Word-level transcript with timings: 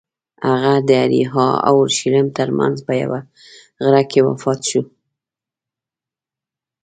هغه 0.47 0.73
د 0.87 0.89
اریحا 1.05 1.47
او 1.67 1.75
اورشلیم 1.81 2.27
ترمنځ 2.37 2.77
په 2.87 2.93
یوه 3.03 3.19
غره 3.83 4.03
کې 4.11 4.19
وفات 4.27 4.59
شو. 4.69 4.81